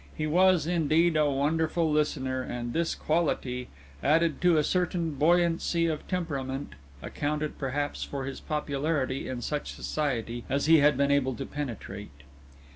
[0.17, 3.67] He was, indeed, a wonderful listener, and this quality,
[4.01, 10.43] added to a certain buoyancy of temperament, accounted perhaps for his popularity in such society
[10.49, 12.23] as he had been able to penetrate.